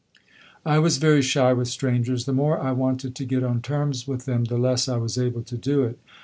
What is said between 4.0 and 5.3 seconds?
with them the less I was